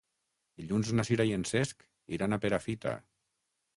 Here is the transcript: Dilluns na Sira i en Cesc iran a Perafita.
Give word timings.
Dilluns 0.61 0.93
na 0.99 1.05
Sira 1.09 1.27
i 1.31 1.35
en 1.39 1.45
Cesc 1.51 1.85
iran 2.19 2.33
a 2.33 2.41
Perafita. 2.47 2.95